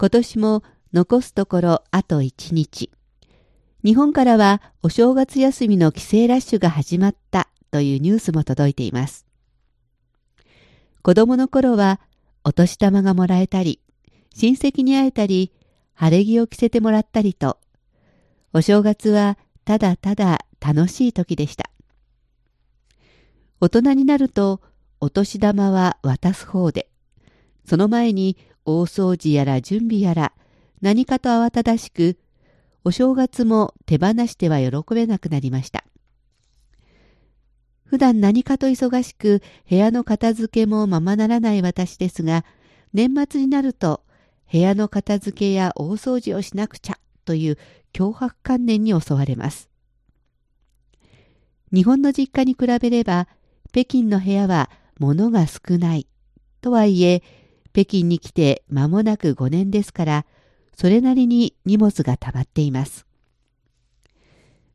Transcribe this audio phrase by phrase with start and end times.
[0.00, 2.92] 今年も残すところあと1日。
[3.82, 9.26] 日本からはお正月休みの帰省ラッシュが始まったというニュースも届いています。
[11.02, 11.98] 子供の頃は
[12.44, 13.80] お年玉がもらえたり、
[14.36, 15.50] 親戚に会えたり、
[15.94, 17.58] 晴れ着を着せてもらったりと、
[18.52, 21.70] お正月はただただ楽しい時でした。
[23.60, 24.60] 大人になると
[25.00, 26.88] お年玉は渡す方で、
[27.66, 28.36] その前に
[28.68, 30.32] 大掃除やら準備やら
[30.82, 32.18] 何かと慌ただしく、
[32.84, 35.84] お正月も手放しては喜べなくなりました。
[37.84, 42.44] 普段何かと忙しく部屋の片付けもままならない私ですが、
[42.92, 44.02] 年末になると
[44.52, 47.58] 部屋の片付けや大掃除をしなくちゃという
[47.94, 49.70] 脅迫観念に襲われます。
[51.72, 53.28] 日本の実家に比べれば
[53.72, 56.06] 北京の部屋は物が少ない
[56.60, 57.22] とはいえ
[57.78, 60.26] 北京に来て間もなく5年ですから、
[60.76, 63.06] それなりに荷物が溜まっています。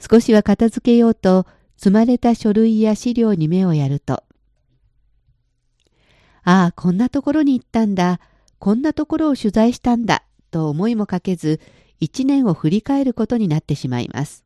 [0.00, 1.46] 少しは片付けようと
[1.76, 4.24] 積まれた書類や資料に目をやると、
[6.42, 8.18] ああ、こんなところに行ったんだ、
[8.58, 11.60] こんなところを取材したんだ、と思いもかけず、
[12.00, 14.42] 一年を振り返ることになってしまいます。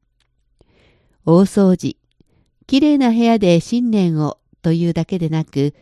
[1.24, 1.96] 大掃除、
[2.66, 5.72] きれいな部屋で新年をというだけでなく、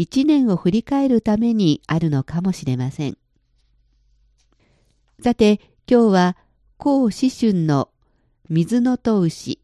[0.00, 3.18] 一年を振り返るためにあるのかもしれません。
[5.22, 6.36] さて、今日は、
[6.78, 7.90] 孔子春の
[8.48, 9.60] 水のと牛、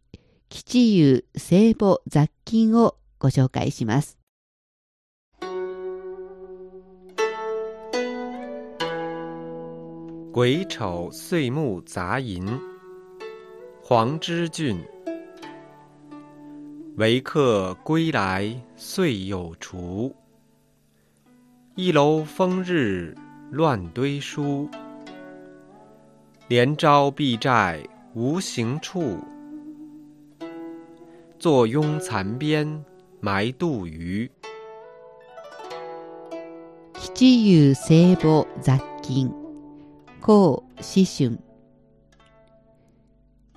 [0.50, 4.18] 吉友聖母雑菌をご紹介します。
[10.34, 12.60] 癸丑岁暮杂吟，
[13.82, 14.86] 黄之俊。
[16.98, 20.14] 为客归来岁有除，
[21.78, 23.14] 一楼风日
[23.50, 24.66] 乱堆书。
[26.48, 29.18] 连招避债无行处，
[31.38, 32.82] 坐拥残边
[33.20, 34.30] 埋杜鱼。
[36.94, 39.30] 七友聖母雑金，
[40.22, 41.38] 高思春。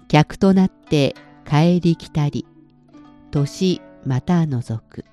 [0.09, 1.15] 客となって
[1.45, 2.45] 帰り来たり。
[3.31, 5.05] 年また除く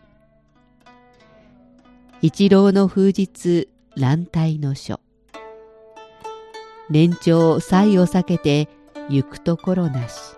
[2.22, 5.00] 一郎の風日乱体の書。
[6.88, 8.71] 年長祭を避けて
[9.10, 10.37] 行くところなし。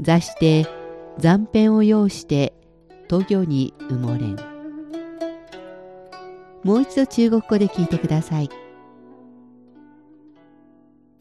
[0.00, 0.66] 座して
[1.18, 2.54] 残片を要して
[3.08, 4.36] 渡魚に埋もれん。
[6.62, 8.50] もう一度中国語で聞いてください。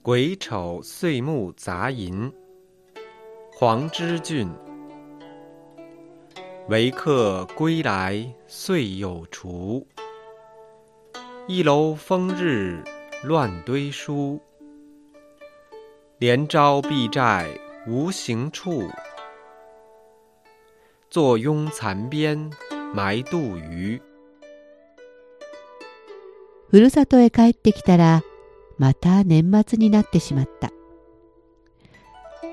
[0.04, 2.34] 癸丑岁暮杂吟
[3.60, 4.71] 黄之俊。
[6.72, 9.86] 为客归来岁有除，
[11.46, 12.82] 一楼风日
[13.24, 14.40] 乱堆书。
[16.18, 17.50] 连招避债
[17.86, 18.90] 无行处，
[21.10, 22.50] 坐拥残边
[22.96, 24.02] 埋杜鱼。
[26.70, 28.24] ふるさとへ帰ってきたら、
[28.78, 30.72] また年末になってしまった。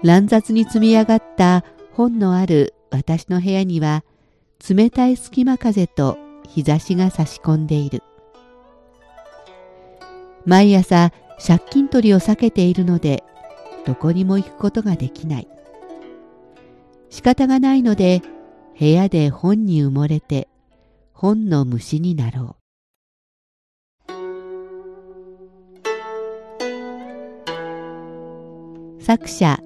[0.02, 4.02] 乱雑に積み上がった本のある私の部屋には
[4.66, 8.02] 冷たい隙間風と日差しが差し込んでいる。
[10.44, 11.12] 毎朝
[11.44, 13.22] 借金取りを避けているので
[13.84, 15.48] どこにも行くことができない。
[17.10, 18.22] 仕方がないので
[18.78, 20.48] 部屋で本に埋もれて
[21.12, 22.58] 本の虫になろう。
[29.02, 29.58] 作者、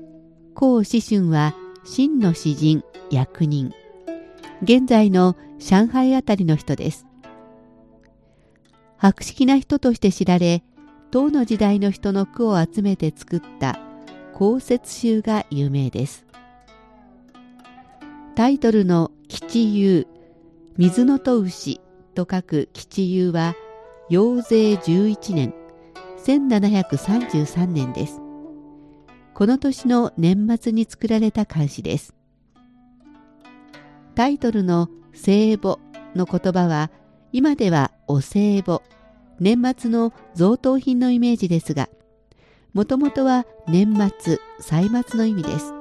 [0.54, 1.54] 孔子春は
[1.84, 3.72] 真の詩人、役人。
[4.62, 7.06] 現在の上海あたりの人です。
[8.96, 10.62] 博識な人として知られ、
[11.10, 13.80] 唐の時代の人の句を集めて作った
[14.32, 16.24] 公説集が有名です。
[18.36, 20.06] タイトルの吉遊、
[20.76, 21.80] 水のと牛
[22.14, 23.56] と書く吉遊は、
[24.08, 25.54] 陽税11年、
[26.24, 28.20] 1733年です。
[29.34, 32.14] この年の年末に作られた漢詩です。
[34.14, 35.78] タイトルの聖母
[36.14, 36.90] の言葉は、
[37.32, 38.80] 今ではお歳暮、
[39.40, 41.88] 年末の贈答品のイメージですが、
[42.74, 45.72] もともとは年末、歳末の意味です。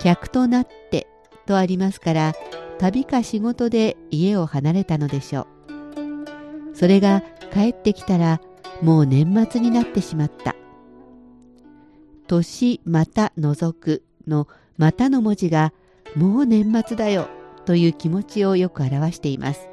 [0.00, 1.06] 客となって
[1.46, 2.34] とありますから、
[2.78, 6.76] 旅か仕事で家を離れたのでしょう。
[6.76, 7.22] それが
[7.54, 8.40] 帰ってきたら
[8.82, 10.54] もう年末になってしまった。
[12.26, 15.72] 年また除くのまたの文字が
[16.16, 17.28] もう年末だよ
[17.66, 19.68] という気持ちをよく表しています。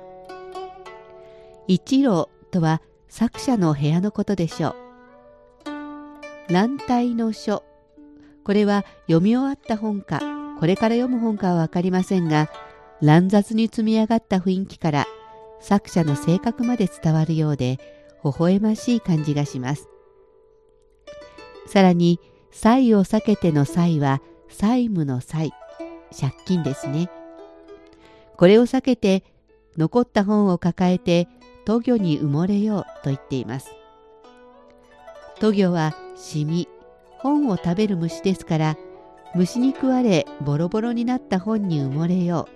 [1.68, 4.76] 一郎とは作者の部屋のことでしょ
[5.68, 6.52] う。
[6.52, 7.64] 乱体の書。
[8.44, 10.20] これは読み終わった本か、
[10.60, 12.50] これから読む本かはわかりませんが、
[13.02, 15.08] 乱雑に積み上がった雰囲気から
[15.62, 17.80] 作者の性格まで伝わるようで、
[18.26, 19.88] 微笑ましい感じがします。
[21.68, 22.20] さらに、
[22.52, 25.54] 債を避けての債は債務の債、
[26.14, 27.10] 借金ですね。
[28.38, 29.24] これを避けて
[29.78, 31.28] 残った本を抱えて
[31.66, 33.72] 渡魚に埋もれようと言っています。
[35.40, 36.68] 渡魚はシミ、
[37.18, 38.78] 本を食べる虫ですから、
[39.36, 42.48] 虫に食われボロボロになった本に埋もれよ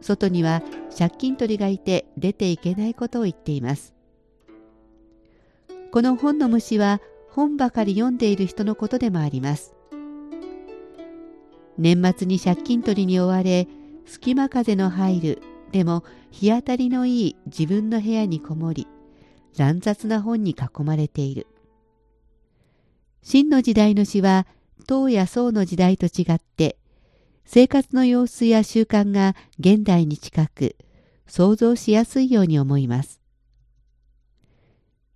[0.00, 0.04] う。
[0.04, 0.62] 外には
[0.96, 3.94] 借金取りがいて出ていけないことを言っています。
[5.92, 9.74] この本の虫は本ばかり読んでいる人のことでもあります。
[11.82, 13.66] 年末に借金取りに追われ、
[14.06, 15.42] 隙間風の入る
[15.72, 18.86] でも日当たりのいい自分の部屋にこもり
[19.56, 21.48] 乱雑な本に囲まれている。
[23.22, 24.46] 真の時代の詩は
[24.86, 26.76] 唐や宋の時代と違って
[27.44, 30.76] 生活の様子や習慣が現代に近く
[31.26, 33.20] 想像しやすいように思います。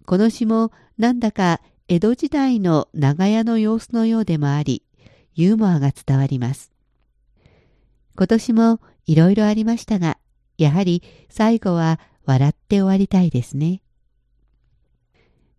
[0.04, 4.82] この詩もなんだか江戸時代の長屋の様子のようでもあり
[5.38, 6.72] ユーモアが伝わります
[8.16, 10.16] 今年もいろいろありましたが
[10.56, 13.82] やはり最後は笑って終わりたいですね。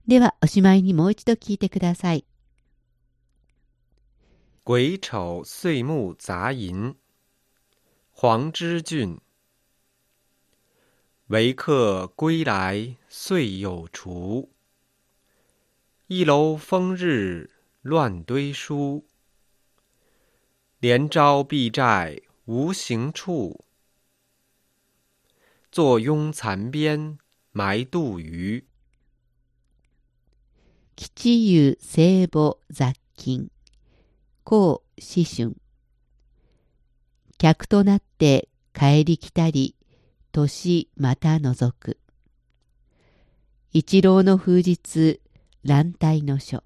[0.07, 2.25] ではおしまいにもう一度聞いてください。
[4.65, 6.95] 癸丑岁暮杂吟，
[8.11, 9.21] 黄之俊。
[11.27, 14.49] 为客归来岁有除，
[16.07, 17.51] 一楼风日
[17.83, 19.05] 乱堆书。
[20.79, 23.65] 连招避债无行处。
[25.71, 27.17] 坐拥残边
[27.51, 28.63] 埋杜鱼。
[30.95, 33.49] 吉湯聖母雑金。
[34.43, 35.55] 公子春。
[37.39, 39.75] 客となって帰り来たり、
[40.31, 41.97] 年また覗く。
[43.73, 45.21] 一郎の風日、
[45.63, 46.63] 乱体の書。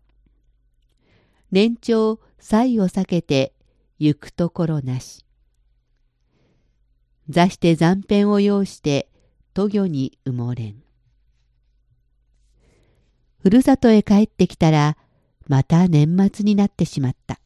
[1.49, 3.53] 年長、歳を避けて、
[4.03, 5.23] 行くところなし。
[7.29, 9.07] 座して残片を要して
[9.53, 10.81] 渡魚に埋もれん。
[13.37, 14.97] ふるさとへ帰ってきたら、
[15.47, 17.39] また年末になってしまった。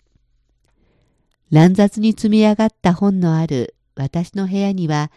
[1.52, 5.12] 乱雑に積み上がった本のある私の部屋には、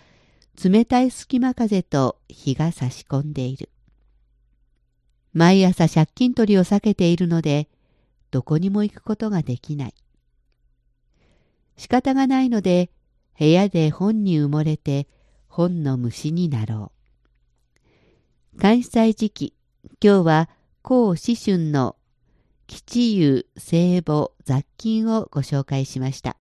[0.62, 3.70] 冷たい隙間風と日が差し込んでいる。
[5.32, 7.68] 毎朝借金取りを避けているので、
[8.32, 9.94] どこにも行くことができない。
[11.78, 12.90] 仕方がないので、
[13.38, 15.06] 部屋で本に埋もれて
[15.46, 16.92] 本の虫になろ
[18.56, 18.58] う。
[18.58, 19.54] 関西時期、
[20.02, 20.50] 今日は
[20.82, 21.94] 孔子春の
[22.66, 26.37] 吉湯聖母雑菌をご紹介しました。